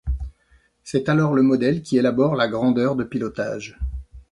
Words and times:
C'est 0.83 1.09
alors 1.09 1.35
le 1.35 1.43
modèle 1.43 1.83
qui 1.83 1.99
élabore 1.99 2.35
la 2.35 2.47
grandeur 2.47 2.95
de 2.95 3.03
pilotage. 3.03 3.77